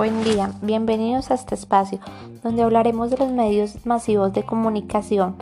Buen 0.00 0.24
día, 0.24 0.52
bienvenidos 0.62 1.30
a 1.30 1.34
este 1.34 1.54
espacio 1.54 2.00
donde 2.42 2.62
hablaremos 2.62 3.10
de 3.10 3.18
los 3.18 3.30
medios 3.30 3.84
masivos 3.84 4.32
de 4.32 4.44
comunicación. 4.44 5.36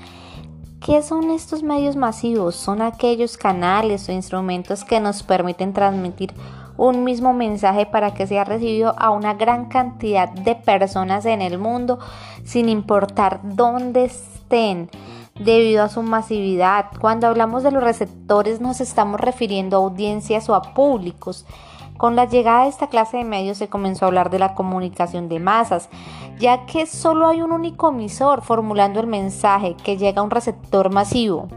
¿Qué 0.85 1.01
son 1.01 1.31
estos 1.31 1.63
medios 1.63 1.95
masivos? 1.95 2.57
Son 2.57 2.83
aquellos 2.83 3.37
canales 3.37 4.09
o 4.09 4.13
instrumentos 4.13 4.83
que 4.83 4.99
nos 4.99 5.23
permiten 5.23 5.73
transmitir 5.75 6.35
un 6.77 7.05
mismo 7.05 7.33
mensaje 7.33 7.87
para 7.87 8.15
que 8.15 8.27
sea 8.27 8.43
recibido 8.43 8.97
a 8.99 9.11
una 9.11 9.35
gran 9.35 9.67
cantidad 9.67 10.29
de 10.29 10.57
personas 10.57 11.25
en 11.25 11.41
el 11.41 11.59
mundo 11.59 12.01
sin 12.43 12.69
importar 12.69 13.39
dónde 13.45 14.07
estén 14.07 14.91
debido 15.39 15.85
a 15.85 15.89
su 15.89 16.03
masividad. 16.03 16.87
Cuando 17.01 17.29
hablamos 17.29 17.63
de 17.63 17.71
los 17.71 17.85
receptores 17.85 18.61
nos 18.61 18.81
estamos 18.81 19.21
refiriendo 19.21 19.77
a 19.77 19.85
audiencias 19.85 20.49
o 20.49 20.57
a 20.57 20.75
públicos. 20.75 21.47
Con 21.99 22.15
la 22.15 22.27
llegada 22.27 22.63
de 22.63 22.69
esta 22.69 22.87
clase 22.87 23.17
de 23.17 23.25
medios 23.25 23.59
se 23.59 23.69
comenzó 23.69 24.05
a 24.05 24.09
hablar 24.09 24.31
de 24.31 24.39
la 24.39 24.55
comunicación 24.55 25.29
de 25.29 25.41
masas, 25.41 25.89
ya 26.39 26.65
que 26.65 26.87
solo 26.87 27.27
hay 27.27 27.43
un 27.43 27.51
único 27.51 27.89
emisor 27.89 28.43
formulando 28.43 29.01
el 29.01 29.09
mensaje 29.09 29.75
que 29.75 29.97
llega 29.97 30.21
a 30.21 30.25
un 30.25 30.31
receptor 30.31 30.93
masivo. 30.93 31.49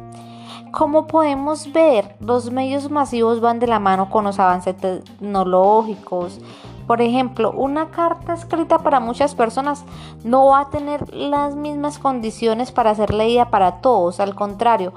Como 0.72 1.06
podemos 1.06 1.72
ver, 1.72 2.16
los 2.20 2.50
medios 2.50 2.90
masivos 2.90 3.40
van 3.40 3.60
de 3.60 3.68
la 3.68 3.78
mano 3.78 4.10
con 4.10 4.24
los 4.24 4.40
avances 4.40 4.76
tecnológicos. 4.78 6.40
Por 6.88 7.02
ejemplo, 7.02 7.52
una 7.52 7.92
carta 7.92 8.34
escrita 8.34 8.80
para 8.80 9.00
muchas 9.00 9.36
personas 9.36 9.86
no 10.24 10.48
va 10.48 10.62
a 10.62 10.70
tener 10.72 11.14
las 11.14 11.56
mismas 11.56 12.00
condiciones 12.00 12.72
para 12.72 12.96
ser 12.96 13.14
leída 13.14 13.52
para 13.52 13.82
todos, 13.82 14.20
al 14.20 14.34
contrario, 14.34 14.92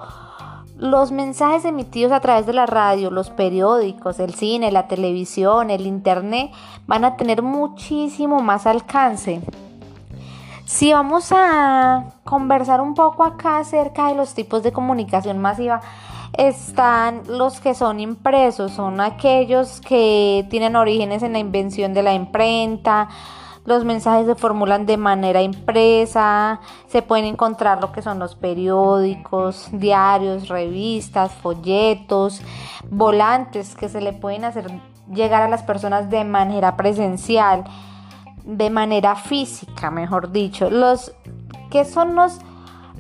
los 0.77 1.13
mensajes 1.13 1.65
emitidos 1.65 2.13
a 2.13 2.21
través 2.21 2.47
de 2.47 2.53
la 2.53 2.67
radio, 2.67 3.11
los 3.11 3.31
periódicos, 3.31 4.19
el 4.19 4.35
cine, 4.35 4.73
la 4.73 4.89
televisión, 4.89 5.71
el 5.71 5.87
internet 5.87 6.51
van 6.87 7.05
a 7.05 7.17
tener 7.17 7.43
muchísimo 7.43 8.41
más 8.41 8.67
alcance. 8.67 9.41
Si 10.65 10.93
vamos 10.93 11.31
a 11.31 12.15
conversar 12.25 12.81
un 12.81 12.95
poco 12.95 13.23
acá 13.23 13.59
acerca 13.59 14.09
de 14.09 14.15
los 14.15 14.35
tipos 14.35 14.63
de 14.63 14.73
comunicación 14.73 15.39
masiva, 15.39 15.81
están 16.33 17.23
los 17.29 17.61
que 17.61 17.75
son 17.75 18.01
impresos, 18.01 18.73
son 18.73 19.01
aquellos 19.01 19.81
que 19.81 20.47
tienen 20.51 20.75
orígenes 20.75 21.23
en 21.23 21.35
la 21.35 21.39
invención 21.39 21.95
de 21.95 22.03
la 22.03 22.15
imprenta, 22.15 23.09
los 23.67 23.85
mensajes 23.85 24.27
se 24.27 24.35
formulan 24.35 24.85
de 24.87 24.97
manera 24.97 25.41
impresa, 25.43 26.61
se 26.87 27.03
pueden 27.03 27.25
encontrar 27.25 27.81
lo 27.81 27.93
que 27.93 28.03
son 28.03 28.19
los 28.19 28.35
periódicos, 28.35 29.69
diarios, 29.73 30.49
revistas, 30.49 31.33
folletos, 31.33 32.43
volantes 32.91 33.75
que 33.75 33.89
se 33.89 34.01
le 34.01 34.13
pueden 34.13 34.45
hacer 34.45 34.67
llegar 35.13 35.43
a 35.43 35.49
las 35.49 35.63
personas 35.63 36.11
de 36.11 36.25
manera 36.25 36.77
presencial, 36.77 37.65
de 38.45 38.69
manera 38.69 39.17
física, 39.17 39.91
mejor 39.91 40.31
dicho. 40.31 40.71
Los 40.71 41.15
que 41.71 41.85
son 41.85 42.15
los 42.15 42.41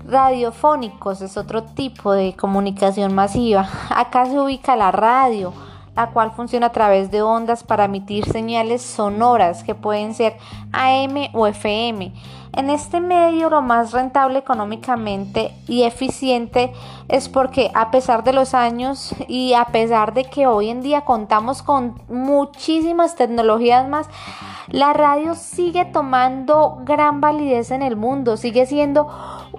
radiofónicos 0.06 1.20
es 1.20 1.36
otro 1.36 1.64
tipo 1.64 2.12
de 2.12 2.34
comunicación 2.36 3.14
masiva. 3.14 3.68
Acá 3.90 4.26
se 4.26 4.38
ubica 4.38 4.76
la 4.76 4.90
radio 4.90 5.52
la 5.96 6.10
cual 6.10 6.32
funciona 6.32 6.66
a 6.66 6.72
través 6.72 7.10
de 7.10 7.22
ondas 7.22 7.64
para 7.64 7.84
emitir 7.84 8.24
señales 8.24 8.82
sonoras 8.82 9.62
que 9.62 9.74
pueden 9.74 10.14
ser 10.14 10.36
AM 10.72 11.28
o 11.32 11.46
FM. 11.46 12.12
En 12.56 12.70
este 12.70 13.00
medio 13.00 13.50
lo 13.50 13.62
más 13.62 13.90
rentable 13.90 14.38
económicamente 14.38 15.52
y 15.66 15.82
eficiente 15.82 16.72
es 17.08 17.28
porque 17.28 17.72
a 17.74 17.90
pesar 17.90 18.22
de 18.22 18.32
los 18.32 18.54
años 18.54 19.12
y 19.26 19.54
a 19.54 19.64
pesar 19.66 20.14
de 20.14 20.24
que 20.24 20.46
hoy 20.46 20.70
en 20.70 20.80
día 20.80 21.00
contamos 21.00 21.62
con 21.62 22.00
muchísimas 22.08 23.16
tecnologías 23.16 23.88
más, 23.88 24.08
la 24.68 24.92
radio 24.92 25.34
sigue 25.34 25.84
tomando 25.84 26.78
gran 26.84 27.20
validez 27.20 27.72
en 27.72 27.82
el 27.82 27.96
mundo, 27.96 28.36
sigue 28.36 28.66
siendo 28.66 29.08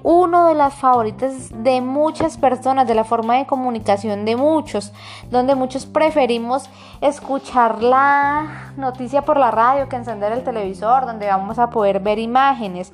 uno 0.08 0.46
de 0.46 0.54
las 0.54 0.76
favoritas 0.76 1.50
de 1.52 1.82
muchas 1.82 2.38
personas, 2.38 2.88
de 2.88 2.94
la 2.94 3.06
forma 3.06 3.38
de 3.38 3.48
comunicación 3.48 4.24
de 4.24 4.36
muchos, 4.36 4.94
donde 5.32 5.56
muchos 5.56 5.88
preferimos 5.88 6.70
escuchar 7.02 7.82
la 7.82 8.72
noticia 8.78 9.24
por 9.24 9.38
la 9.38 9.50
radio 9.50 9.90
que 9.90 9.96
encender 9.96 10.32
el 10.32 10.44
televisor, 10.44 11.08
donde 11.08 11.26
vamos 11.26 11.58
a 11.58 11.72
poder 11.72 12.02
ver 12.02 12.20
imágenes. 12.20 12.92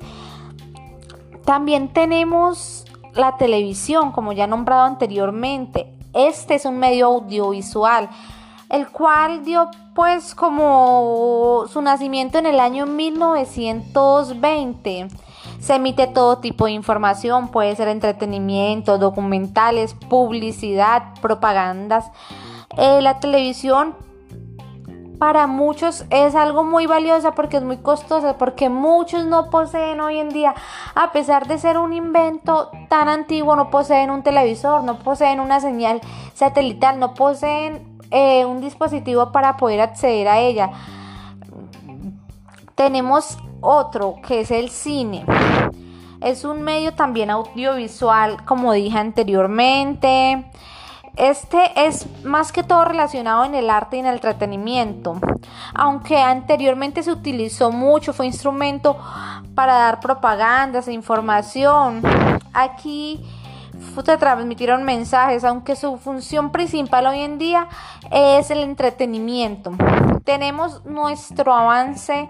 También 1.44 1.92
tenemos 1.92 2.86
la 3.12 3.36
televisión, 3.36 4.12
como 4.12 4.32
ya 4.32 4.46
nombrado 4.46 4.84
anteriormente. 4.84 5.92
Este 6.14 6.54
es 6.54 6.64
un 6.64 6.78
medio 6.78 7.08
audiovisual, 7.08 8.08
el 8.70 8.88
cual 8.88 9.44
dio 9.44 9.68
pues 9.94 10.34
como 10.34 11.66
su 11.70 11.82
nacimiento 11.82 12.38
en 12.38 12.46
el 12.46 12.58
año 12.58 12.86
1920 12.86 15.10
se 15.62 15.76
emite 15.76 16.08
todo 16.08 16.38
tipo 16.38 16.64
de 16.64 16.72
información, 16.72 17.48
puede 17.48 17.76
ser 17.76 17.86
entretenimiento, 17.86 18.98
documentales, 18.98 19.94
publicidad, 19.94 21.14
propagandas. 21.20 22.10
Eh, 22.76 23.00
la 23.00 23.20
televisión 23.20 23.94
para 25.20 25.46
muchos 25.46 26.04
es 26.10 26.34
algo 26.34 26.64
muy 26.64 26.86
valiosa 26.86 27.36
porque 27.36 27.58
es 27.58 27.62
muy 27.62 27.76
costosa, 27.76 28.38
porque 28.38 28.70
muchos 28.70 29.24
no 29.24 29.50
poseen 29.50 30.00
hoy 30.00 30.18
en 30.18 30.30
día, 30.30 30.52
a 30.96 31.12
pesar 31.12 31.46
de 31.46 31.58
ser 31.58 31.78
un 31.78 31.92
invento 31.92 32.72
tan 32.88 33.08
antiguo, 33.08 33.54
no 33.54 33.70
poseen 33.70 34.10
un 34.10 34.24
televisor, 34.24 34.82
no 34.82 34.98
poseen 34.98 35.38
una 35.38 35.60
señal 35.60 36.00
satelital, 36.34 36.98
no 36.98 37.14
poseen 37.14 38.00
eh, 38.10 38.44
un 38.46 38.60
dispositivo 38.60 39.30
para 39.30 39.56
poder 39.56 39.80
acceder 39.80 40.26
a 40.26 40.40
ella. 40.40 40.72
Tenemos 42.74 43.38
otro 43.62 44.16
que 44.26 44.40
es 44.40 44.50
el 44.50 44.68
cine. 44.68 45.24
Es 46.20 46.44
un 46.44 46.62
medio 46.62 46.92
también 46.94 47.30
audiovisual, 47.30 48.44
como 48.44 48.72
dije 48.72 48.98
anteriormente. 48.98 50.44
Este 51.16 51.70
es 51.74 52.06
más 52.24 52.52
que 52.52 52.62
todo 52.62 52.84
relacionado 52.84 53.44
en 53.44 53.54
el 53.54 53.68
arte 53.70 53.96
y 53.96 54.00
en 54.00 54.06
el 54.06 54.14
entretenimiento. 54.14 55.18
Aunque 55.74 56.18
anteriormente 56.18 57.02
se 57.02 57.12
utilizó 57.12 57.70
mucho, 57.70 58.12
fue 58.12 58.26
instrumento 58.26 58.96
para 59.54 59.74
dar 59.74 60.00
propagandas 60.00 60.88
e 60.88 60.92
información. 60.92 62.02
Aquí 62.52 63.20
se 64.04 64.16
transmitieron 64.16 64.84
mensajes, 64.84 65.44
aunque 65.44 65.76
su 65.76 65.98
función 65.98 66.50
principal 66.50 67.06
hoy 67.06 67.20
en 67.20 67.38
día 67.38 67.68
es 68.10 68.50
el 68.50 68.60
entretenimiento. 68.60 69.72
Tenemos 70.24 70.84
nuestro 70.84 71.52
avance 71.52 72.28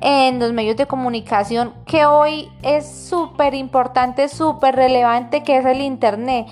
en 0.00 0.38
los 0.38 0.52
medios 0.52 0.76
de 0.76 0.86
comunicación 0.86 1.72
que 1.86 2.06
hoy 2.06 2.50
es 2.62 2.88
súper 2.88 3.54
importante, 3.54 4.28
súper 4.28 4.76
relevante, 4.76 5.42
que 5.42 5.58
es 5.58 5.66
el 5.66 5.80
Internet. 5.80 6.46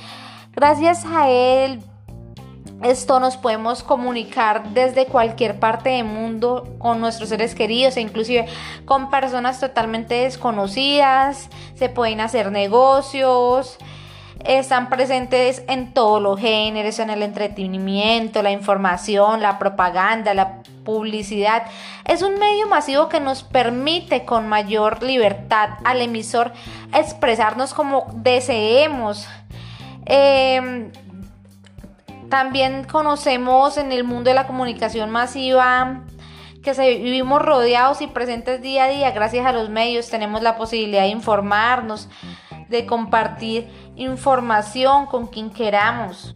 Gracias 0.55 1.05
a 1.05 1.28
él, 1.28 1.83
esto 2.83 3.21
nos 3.21 3.39
podemos 3.39 3.83
comunicar 3.83 4.71
desde 4.75 5.07
cualquier 5.07 5.59
parte 5.59 5.91
del 5.91 6.05
mundo 6.05 6.77
con 6.78 7.01
nuestros 7.01 7.31
seres 7.31 7.55
queridos 7.55 7.97
e 7.97 8.03
inclusive 8.03 8.47
con 8.84 9.09
personas 9.09 9.61
totalmente 9.61 10.15
desconocidas. 10.15 11.49
Se 11.75 11.89
pueden 11.89 12.21
hacer 12.21 12.53
negocios 12.53 13.78
están 14.44 14.88
presentes 14.88 15.62
en 15.69 15.92
todos 15.92 16.22
los 16.22 16.38
géneros, 16.38 16.98
en 16.98 17.10
el 17.10 17.22
entretenimiento, 17.22 18.42
la 18.42 18.50
información, 18.50 19.41
la 19.41 19.58
propaganda, 19.58 20.34
la 20.34 20.62
publicidad. 20.84 21.64
Es 22.04 22.22
un 22.22 22.38
medio 22.38 22.69
masivo 22.69 23.08
que 23.08 23.20
nos 23.20 23.42
permite 23.42 24.24
con 24.24 24.48
mayor 24.48 25.02
libertad 25.02 25.70
al 25.84 26.00
emisor 26.00 26.52
expresarnos 26.94 27.74
como 27.74 28.06
deseemos. 28.14 29.26
Em, 30.04 30.92
también 32.28 32.84
conocemos 32.84 33.77
en 33.77 33.92
el 33.92 34.04
mundo 34.04 34.30
de 34.30 34.34
la 34.34 34.47
comunicación 34.47 35.10
masiva 35.10 36.03
que 36.74 36.98
vivimos 36.98 37.41
rodeados 37.42 38.03
y 38.03 38.09
presentes 38.09 38.60
día 38.60 38.84
a 38.84 38.89
día 38.89 39.10
gracias 39.12 39.47
a 39.47 39.53
los 39.53 39.68
medios, 39.71 40.10
tenemos 40.10 40.42
la 40.42 40.56
posibilidad 40.56 41.03
de 41.03 41.09
informarnos, 41.09 42.09
de 42.68 42.86
compartir 42.86 43.71
información 43.97 45.07
con 45.07 45.27
quien 45.27 45.51
queramos. 45.51 46.34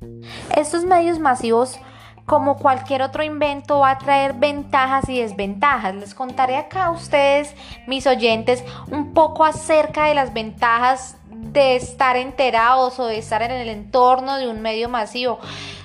Estos 0.56 0.84
medios 0.84 1.18
masivos, 1.18 1.78
como 2.26 2.56
cualquier 2.56 3.02
otro 3.02 3.22
invento, 3.22 3.80
va 3.80 3.90
a 3.90 3.98
traer 3.98 4.34
ventajas 4.34 5.08
y 5.08 5.20
desventajas. 5.20 5.94
Les 5.94 6.14
contaré 6.14 6.56
acá 6.56 6.86
a 6.86 6.90
ustedes, 6.90 7.54
mis 7.86 8.06
oyentes, 8.06 8.64
un 8.90 9.12
poco 9.12 9.44
acerca 9.44 10.06
de 10.06 10.14
las 10.14 10.32
ventajas 10.32 11.16
de 11.30 11.76
estar 11.76 12.16
enterados 12.16 12.98
o 13.00 13.06
de 13.06 13.18
estar 13.18 13.42
en 13.42 13.50
el 13.50 13.68
entorno 13.68 14.36
de 14.36 14.48
un 14.48 14.60
medio 14.60 14.88
masivo, 14.88 15.40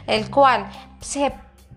el 0.06 0.30
cual 0.30 0.68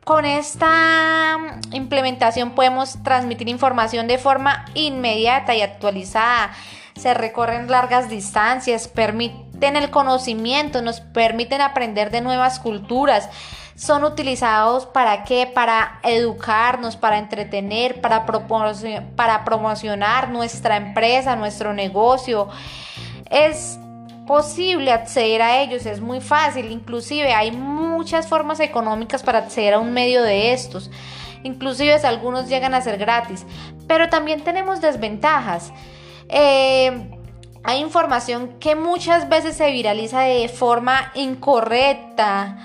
con 0.04 0.24
esta 0.24 1.36
implementación 1.72 2.52
podemos 2.52 3.02
transmitir 3.02 3.48
información 3.48 4.06
de 4.06 4.18
forma 4.18 4.64
inmediata 4.74 5.54
y 5.54 5.60
actualizada 5.60 6.50
se 6.98 7.14
recorren 7.14 7.70
largas 7.70 8.08
distancias, 8.08 8.88
permiten 8.88 9.76
el 9.76 9.90
conocimiento, 9.90 10.82
nos 10.82 11.00
permiten 11.00 11.60
aprender 11.60 12.10
de 12.10 12.20
nuevas 12.20 12.58
culturas. 12.58 13.28
Son 13.76 14.04
utilizados 14.04 14.86
para 14.86 15.22
qué? 15.24 15.46
Para 15.46 16.00
educarnos, 16.02 16.96
para 16.96 17.18
entretener, 17.18 18.00
para, 18.00 18.24
promocionar 19.44 20.30
nuestra 20.30 20.76
empresa, 20.76 21.36
nuestro 21.36 21.72
negocio. 21.72 22.48
Es 23.30 23.78
posible 24.26 24.92
acceder 24.92 25.40
a 25.40 25.60
ellos, 25.62 25.86
es 25.86 26.00
muy 26.00 26.20
fácil, 26.20 26.70
inclusive 26.70 27.32
hay 27.32 27.50
muchas 27.50 28.26
formas 28.26 28.60
económicas 28.60 29.22
para 29.22 29.38
acceder 29.38 29.74
a 29.74 29.78
un 29.78 29.92
medio 29.92 30.22
de 30.22 30.52
estos 30.52 30.90
inclusive 31.42 31.94
algunos 31.94 32.48
llegan 32.48 32.74
a 32.74 32.80
ser 32.80 32.98
gratis, 32.98 33.44
pero 33.86 34.08
también 34.08 34.42
tenemos 34.42 34.80
desventajas. 34.80 35.72
Eh, 36.28 37.10
hay 37.64 37.80
información 37.80 38.58
que 38.60 38.74
muchas 38.74 39.28
veces 39.28 39.56
se 39.56 39.70
viraliza 39.70 40.20
de 40.20 40.48
forma 40.48 41.12
incorrecta. 41.14 42.56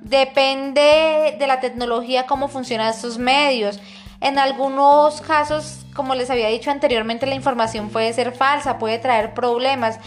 Depende 0.00 1.36
de 1.38 1.46
la 1.46 1.60
tecnología 1.60 2.26
cómo 2.26 2.48
funcionan 2.48 2.88
estos 2.88 3.18
medios. 3.18 3.80
En 4.20 4.38
algunos 4.38 5.20
casos, 5.20 5.86
como 5.94 6.14
les 6.14 6.30
había 6.30 6.48
dicho 6.48 6.70
anteriormente, 6.70 7.26
la 7.26 7.34
información 7.34 7.90
puede 7.90 8.12
ser 8.12 8.32
falsa, 8.32 8.78
puede 8.78 8.98
traer 8.98 9.34
problemas. 9.34 9.98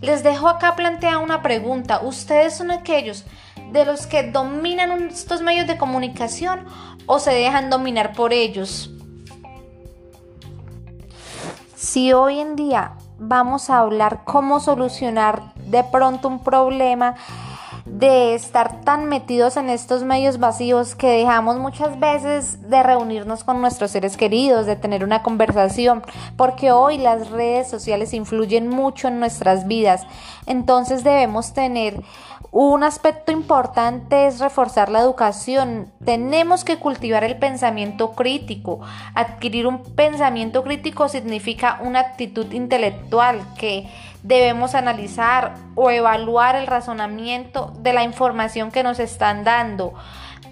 Les 0.00 0.22
dejo 0.22 0.48
acá 0.48 0.76
planteada 0.76 1.18
una 1.18 1.42
pregunta. 1.42 2.00
¿Ustedes 2.02 2.56
son 2.56 2.70
aquellos 2.70 3.24
de 3.72 3.84
los 3.84 4.06
que 4.06 4.24
dominan 4.24 5.08
estos 5.08 5.42
medios 5.42 5.66
de 5.66 5.76
comunicación 5.78 6.64
o 7.06 7.18
se 7.18 7.32
dejan 7.32 7.70
dominar 7.70 8.12
por 8.12 8.32
ellos. 8.32 8.90
Si 11.80 12.12
hoy 12.12 12.40
en 12.40 12.56
día 12.56 12.92
vamos 13.18 13.70
a 13.70 13.78
hablar 13.78 14.20
cómo 14.24 14.60
solucionar 14.60 15.54
de 15.54 15.82
pronto 15.82 16.28
un 16.28 16.40
problema 16.40 17.14
de 17.86 18.34
estar 18.34 18.82
tan 18.82 19.06
metidos 19.06 19.56
en 19.56 19.70
estos 19.70 20.02
medios 20.02 20.38
vacíos 20.38 20.94
que 20.94 21.06
dejamos 21.08 21.56
muchas 21.56 21.98
veces 21.98 22.68
de 22.68 22.82
reunirnos 22.82 23.44
con 23.44 23.62
nuestros 23.62 23.92
seres 23.92 24.18
queridos, 24.18 24.66
de 24.66 24.76
tener 24.76 25.02
una 25.02 25.22
conversación, 25.22 26.02
porque 26.36 26.70
hoy 26.70 26.98
las 26.98 27.30
redes 27.30 27.70
sociales 27.70 28.12
influyen 28.12 28.68
mucho 28.68 29.08
en 29.08 29.18
nuestras 29.18 29.66
vidas. 29.66 30.06
Entonces 30.44 31.02
debemos 31.02 31.54
tener 31.54 32.02
un 32.52 32.82
aspecto 32.82 33.30
importante 33.30 34.26
es 34.26 34.40
reforzar 34.40 34.88
la 34.88 34.98
educación. 34.98 35.92
Tenemos 36.04 36.64
que 36.64 36.78
cultivar 36.78 37.22
el 37.22 37.38
pensamiento 37.38 38.12
crítico. 38.12 38.80
Adquirir 39.14 39.68
un 39.68 39.84
pensamiento 39.84 40.64
crítico 40.64 41.08
significa 41.08 41.78
una 41.82 42.00
actitud 42.00 42.50
intelectual 42.52 43.40
que 43.56 43.88
debemos 44.24 44.74
analizar 44.74 45.54
o 45.76 45.90
evaluar 45.90 46.56
el 46.56 46.66
razonamiento 46.66 47.72
de 47.78 47.92
la 47.92 48.02
información 48.02 48.72
que 48.72 48.82
nos 48.82 48.98
están 48.98 49.44
dando. 49.44 49.94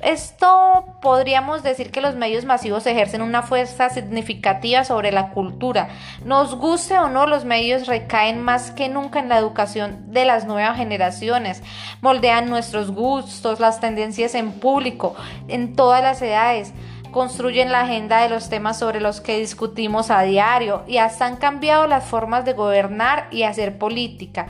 Esto 0.01 0.85
podríamos 1.03 1.63
decir 1.63 1.91
que 1.91 2.01
los 2.01 2.15
medios 2.15 2.45
masivos 2.45 2.87
ejercen 2.87 3.21
una 3.21 3.43
fuerza 3.43 3.91
significativa 3.91 4.85
sobre 4.85 5.11
la 5.11 5.31
cultura. 5.31 5.89
Nos 6.25 6.55
guste 6.55 6.99
o 6.99 7.09
no, 7.09 7.27
los 7.27 7.45
medios 7.45 7.89
recaen 7.89 8.41
más 8.41 8.71
que 8.71 8.89
nunca 8.89 9.19
en 9.19 9.29
la 9.29 9.39
educación 9.39 10.13
de 10.13 10.25
las 10.25 10.47
nuevas 10.47 10.77
generaciones. 10.77 11.63
Moldean 12.01 12.49
nuestros 12.49 12.93
gustos, 12.93 13.59
las 13.59 13.81
tendencias 13.81 14.35
en 14.35 14.53
público, 14.53 15.17
en 15.49 15.75
todas 15.75 16.03
las 16.03 16.23
edades. 16.23 16.73
Construyen 17.11 17.73
la 17.73 17.81
agenda 17.81 18.23
de 18.23 18.29
los 18.29 18.49
temas 18.49 18.79
sobre 18.79 19.01
los 19.01 19.21
que 19.21 19.39
discutimos 19.39 20.11
a 20.11 20.23
diario 20.23 20.85
y 20.87 20.99
hasta 20.99 21.27
han 21.27 21.37
cambiado 21.37 21.87
las 21.87 22.05
formas 22.05 22.45
de 22.45 22.53
gobernar 22.53 23.27
y 23.33 23.43
hacer 23.43 23.79
política. 23.79 24.47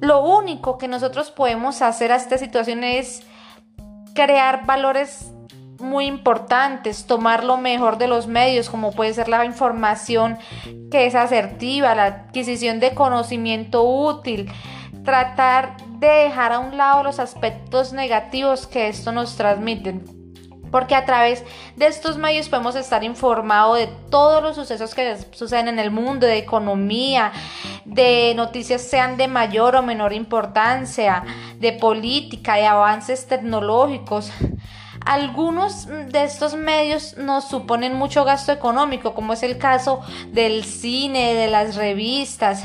Lo 0.00 0.24
único 0.24 0.78
que 0.78 0.88
nosotros 0.88 1.30
podemos 1.30 1.82
hacer 1.82 2.10
a 2.10 2.16
esta 2.16 2.38
situación 2.38 2.84
es 2.84 3.22
crear 4.14 4.66
valores 4.66 5.32
muy 5.78 6.06
importantes, 6.06 7.06
tomar 7.06 7.44
lo 7.44 7.56
mejor 7.56 7.98
de 7.98 8.06
los 8.06 8.26
medios, 8.26 8.70
como 8.70 8.92
puede 8.92 9.12
ser 9.14 9.28
la 9.28 9.44
información 9.44 10.38
que 10.90 11.06
es 11.06 11.14
asertiva, 11.14 11.94
la 11.94 12.04
adquisición 12.04 12.78
de 12.80 12.94
conocimiento 12.94 13.82
útil, 13.82 14.50
tratar 15.04 15.76
de 15.98 16.06
dejar 16.06 16.52
a 16.52 16.60
un 16.60 16.76
lado 16.76 17.02
los 17.02 17.18
aspectos 17.18 17.92
negativos 17.92 18.66
que 18.66 18.88
esto 18.88 19.12
nos 19.12 19.36
transmiten 19.36 20.21
porque 20.72 20.96
a 20.96 21.04
través 21.04 21.44
de 21.76 21.86
estos 21.86 22.16
medios 22.16 22.48
podemos 22.48 22.74
estar 22.74 23.04
informados 23.04 23.78
de 23.78 23.88
todos 24.10 24.42
los 24.42 24.56
sucesos 24.56 24.94
que 24.94 25.16
suceden 25.30 25.68
en 25.68 25.78
el 25.78 25.92
mundo, 25.92 26.26
de 26.26 26.38
economía, 26.38 27.30
de 27.84 28.32
noticias 28.34 28.82
sean 28.82 29.16
de 29.16 29.28
mayor 29.28 29.76
o 29.76 29.82
menor 29.82 30.12
importancia, 30.12 31.22
de 31.60 31.72
política, 31.74 32.54
de 32.54 32.66
avances 32.66 33.26
tecnológicos. 33.26 34.32
Algunos 35.04 35.86
de 35.86 36.24
estos 36.24 36.54
medios 36.54 37.16
nos 37.16 37.48
suponen 37.48 37.94
mucho 37.94 38.24
gasto 38.24 38.52
económico, 38.52 39.14
como 39.14 39.32
es 39.32 39.42
el 39.42 39.58
caso 39.58 40.00
del 40.28 40.64
cine, 40.64 41.34
de 41.34 41.48
las 41.48 41.74
revistas, 41.74 42.62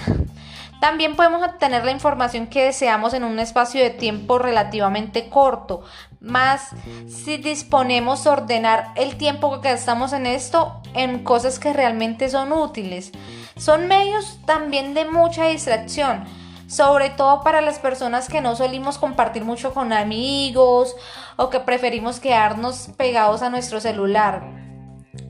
también 0.80 1.16
podemos 1.16 1.44
obtener 1.44 1.84
la 1.84 1.92
información 1.92 2.48
que 2.48 2.66
deseamos 2.66 3.14
en 3.14 3.24
un 3.24 3.40
espacio 3.40 3.82
de 3.82 3.90
tiempo 3.90 4.38
relativamente 4.38 5.30
corto, 5.30 5.84
más 6.20 6.70
si 7.08 7.38
disponemos 7.38 8.28
ordenar 8.28 8.90
el 8.96 9.18
tiempo 9.18 9.62
que 9.62 9.70
gastamos 9.70 10.14
en 10.14 10.26
esto 10.26 10.82
en 10.94 11.24
cosas 11.24 11.60
que 11.60 11.74
realmente 11.74 12.30
son 12.30 12.52
útiles. 12.52 13.12
Son 13.56 13.88
medios 13.88 14.40
también 14.46 14.94
de 14.94 15.06
mucha 15.06 15.46
distracción, 15.46 16.26
sobre 16.68 17.10
todo 17.10 17.44
para 17.44 17.62
las 17.62 17.80
personas 17.80 18.28
que 18.28 18.42
no 18.42 18.56
solimos 18.56 18.98
compartir 18.98 19.44
mucho 19.44 19.74
con 19.74 19.94
amigos 19.94 20.96
o 21.38 21.50
que 21.50 21.60
preferimos 21.60 22.20
quedarnos 22.20 22.90
pegados 22.98 23.42
a 23.42 23.50
nuestro 23.50 23.80
celular. 23.80 24.67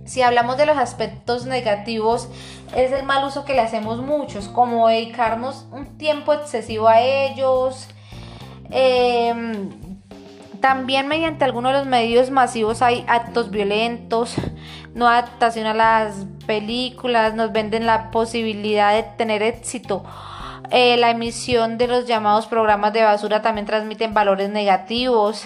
Si 0.07 0.21
hablamos 0.21 0.56
de 0.56 0.65
los 0.65 0.77
aspectos 0.77 1.45
negativos, 1.45 2.30
es 2.75 2.94
el 2.94 3.04
mal 3.04 3.25
uso 3.25 3.44
que 3.44 3.54
le 3.54 3.59
hacemos 3.59 4.00
muchos, 4.00 4.48
como 4.48 4.88
dedicarnos 4.88 5.68
un 5.71 5.98
tiempo 5.98 6.31
excesivo 6.31 6.88
a 6.88 7.01
ellos. 7.01 7.89
Em, 8.71 9.69
también 10.62 11.09
mediante 11.09 11.44
algunos 11.44 11.74
de 11.74 11.80
los 11.80 11.88
medios 11.88 12.31
masivos 12.31 12.81
hay 12.81 13.04
actos 13.07 13.51
violentos, 13.51 14.36
no 14.95 15.09
adaptación 15.09 15.68
a 15.68 15.74
las 15.74 16.25
películas, 16.45 17.36
nos 17.36 17.51
venden 17.51 17.86
la 17.86 18.10
posibilidad 18.10 18.94
de 18.94 19.03
tener 19.03 19.44
éxito. 19.44 20.06
Eh, 20.71 20.95
la 20.95 21.12
emisión 21.12 21.77
de 21.77 21.88
los 21.88 22.07
llamados 22.07 22.48
programas 22.48 22.94
de 22.94 23.03
basura 23.03 23.42
también 23.42 23.68
transmiten 23.68 24.13
valores 24.13 24.50
negativos. 24.50 25.45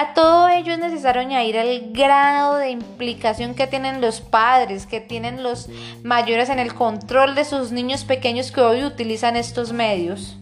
A 0.00 0.14
todo 0.14 0.48
ello 0.48 0.72
es 0.72 0.78
necesario 0.78 1.20
añadir 1.20 1.56
el 1.56 1.92
grado 1.92 2.56
de 2.56 2.70
implicación 2.70 3.54
que 3.54 3.66
tienen 3.66 4.00
los 4.00 4.22
padres, 4.22 4.86
que 4.86 4.98
tienen 4.98 5.42
los 5.42 5.68
mayores 6.02 6.48
en 6.48 6.58
el 6.58 6.72
control 6.72 7.34
de 7.34 7.44
sus 7.44 7.70
niños 7.70 8.04
pequeños 8.04 8.50
que 8.50 8.62
hoy 8.62 8.82
utilizan 8.82 9.36
estos 9.36 9.74
medios. 9.74 10.38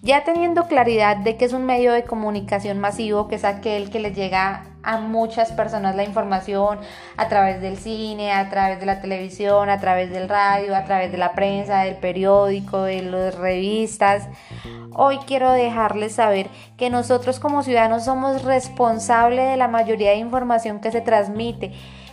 Ya 0.00 0.24
teniendo 0.24 0.68
claridad 0.68 1.18
de 1.18 1.36
que 1.36 1.44
es 1.44 1.52
un 1.52 1.66
medio 1.66 1.92
de 1.92 2.04
comunicación 2.04 2.80
masivo, 2.80 3.28
que 3.28 3.34
es 3.34 3.44
aquel 3.44 3.90
que 3.90 4.00
le 4.00 4.14
llega 4.14 4.69
a 4.82 4.98
muchas 4.98 5.52
personas 5.52 5.96
la 5.96 6.04
información 6.04 6.78
a 7.16 7.28
través 7.28 7.60
del 7.60 7.76
cine, 7.76 8.32
a 8.32 8.48
través 8.48 8.80
de 8.80 8.86
la 8.86 9.00
televisión, 9.00 9.68
a 9.68 9.80
través 9.80 10.10
del 10.10 10.28
radio, 10.28 10.74
a 10.74 10.84
través 10.84 11.12
de 11.12 11.18
la 11.18 11.32
prensa, 11.32 11.80
del 11.82 11.96
periódico, 11.96 12.82
de 12.82 13.02
las 13.02 13.34
revistas. 13.34 14.28
Hoy 14.94 15.18
quiero 15.26 15.52
dejarles 15.52 16.14
saber 16.14 16.48
que 16.76 16.90
nosotros 16.90 17.40
como 17.40 17.62
ciudadanos 17.62 18.04
somos 18.04 18.42
responsables 18.42 19.48
de 19.50 19.56
la 19.56 19.68
mayoría 19.68 20.10
de 20.10 20.16
información 20.16 20.80
que 20.80 20.90
se 20.90 21.00
transmite 21.00 21.72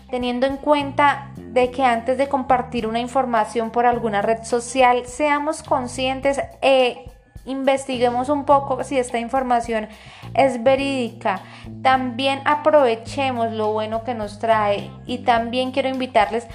teniendo 0.10 0.46
en 0.46 0.58
cuenta 0.58 1.32
de 1.36 1.70
que 1.72 1.84
antes 1.84 2.18
de 2.18 2.30
compartir 2.30 2.88
una 2.88 3.00
información 3.00 3.72
por 3.72 3.86
alguna 3.86 4.22
red 4.22 4.44
social 4.44 5.06
seamos 5.06 5.64
conscientes 5.64 6.40
e 6.62 7.07
investiguemos 7.48 8.30
un 8.30 8.46
poco 8.46 8.84
si 8.84 9.00
esta 9.00 9.18
información 9.18 9.88
es 10.36 10.64
verídica. 10.64 11.42
También 11.82 12.42
aprovechemos 12.46 13.52
lo 13.54 13.72
bueno 13.72 14.04
que 14.04 14.14
nos 14.14 14.38
trae 14.38 14.92
y 15.08 15.20
también 15.20 15.72
quiero 15.72 15.90
invitarles 15.90 16.46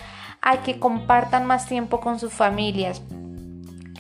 a 0.41 0.59
que 0.59 0.79
compartan 0.79 1.47
más 1.47 1.67
tiempo 1.67 2.01
con 2.01 2.21
sus 2.21 2.33
familias. 2.33 3.03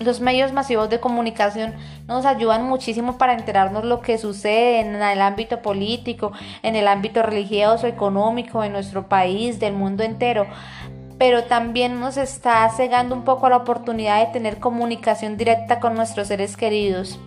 Los 0.01 0.21
medios 0.21 0.53
masivos 0.53 0.91
de 0.91 1.01
comunicación 1.01 1.75
nos 2.09 2.27
ayudan 2.27 2.65
muchísimo 2.65 3.19
para 3.19 3.35
enterarnos 3.35 3.85
lo 3.85 4.01
que 4.01 4.19
sucede 4.19 4.81
en 4.81 4.97
el 4.97 5.21
ámbito 5.21 5.63
político, 5.63 6.33
en 6.63 6.77
el 6.77 6.89
ámbito 6.89 7.23
religioso, 7.23 7.87
económico, 7.87 8.65
en 8.65 8.73
nuestro 8.73 9.09
país, 9.09 9.61
del 9.61 9.75
mundo 9.75 10.03
entero 10.03 10.47
pero 11.23 11.45
también 11.45 12.00
nos 12.00 12.17
está 12.17 12.69
cegando 12.71 13.14
un 13.14 13.23
poco 13.23 13.49
la 13.49 13.59
oportunidad 13.59 14.19
de 14.19 14.33
tener 14.33 14.59
comunicación 14.59 15.37
directa 15.37 15.79
con 15.79 15.95
nuestros 15.95 16.26
seres 16.26 16.57
queridos. 16.57 17.21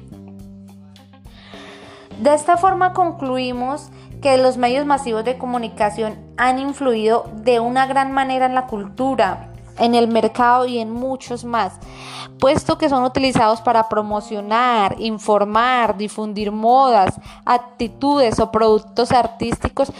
De 2.20 2.34
esta 2.34 2.58
forma 2.58 2.92
concluimos 2.92 3.90
que 4.22 4.36
los 4.36 4.58
medios 4.58 4.86
masivos 4.86 5.24
de 5.24 5.38
comunicación 5.38 6.18
han 6.36 6.60
influido 6.60 7.32
de 7.36 7.62
una 7.62 7.86
gran 7.86 8.12
manera 8.12 8.48
en 8.48 8.54
la 8.54 8.68
cultura, 8.68 9.54
en 9.78 9.96
el 9.96 10.10
mercado 10.10 10.66
y 10.66 10.80
en 10.80 10.92
muchos 10.92 11.46
más, 11.46 11.80
puesto 12.38 12.78
que 12.78 12.90
son 12.90 13.06
utilizados 13.06 13.62
para 13.62 13.88
promocionar, 13.88 14.98
informar, 15.00 15.96
difundir 15.96 16.52
modas, 16.52 17.16
actitudes 17.46 18.42
o 18.42 18.52
productos 18.52 19.14
artísticos 19.14 19.94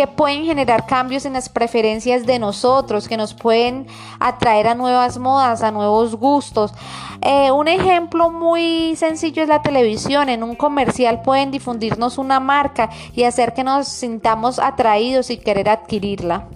que 0.00 0.06
pueden 0.06 0.46
generar 0.46 0.86
cambios 0.86 1.26
en 1.26 1.34
las 1.34 1.50
preferencias 1.50 2.24
de 2.24 2.38
nosotros, 2.38 3.06
que 3.06 3.18
nos 3.18 3.34
pueden 3.34 3.86
atraer 4.18 4.66
a 4.66 4.74
nuevas 4.74 5.18
modas, 5.18 5.62
a 5.62 5.72
nuevos 5.72 6.16
gustos. 6.16 6.72
Eh, 7.20 7.50
un 7.50 7.68
ejemplo 7.68 8.30
muy 8.30 8.96
sencillo 8.96 9.42
es 9.42 9.48
la 9.50 9.60
televisión. 9.60 10.30
En 10.30 10.42
un 10.42 10.54
comercial 10.54 11.20
pueden 11.20 11.50
difundirnos 11.50 12.16
una 12.16 12.40
marca 12.40 12.88
y 13.12 13.24
hacer 13.24 13.52
que 13.52 13.62
nos 13.62 13.88
sintamos 13.88 14.58
atraídos 14.58 15.28
y 15.28 15.36
querer 15.36 15.68
adquirirla. 15.68 16.48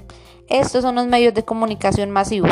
Estos 0.49 0.81
son 0.81 0.95
los 0.95 1.07
medios 1.07 1.35
de 1.35 1.45
comunicación 1.45 2.11
masivos. 2.11 2.51